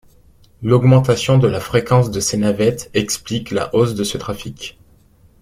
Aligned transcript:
L'augmentation 0.63 1.37
de 1.37 1.47
la 1.47 1.59
fréquence 1.59 2.09
de 2.09 2.19
ses 2.19 2.35
navettes 2.37 2.89
explique 2.95 3.51
la 3.51 3.69
hausse 3.75 3.93
de 3.93 4.03
ce 4.03 4.17
trafic. 4.17 4.79